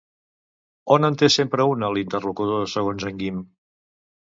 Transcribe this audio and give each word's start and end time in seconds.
On 0.95 1.05
en 1.09 1.17
té 1.23 1.29
sempre 1.35 1.67
una 1.73 1.91
l'interlocutor 1.97 2.67
segons 2.75 3.09
en 3.13 3.23
Guim? 3.23 3.41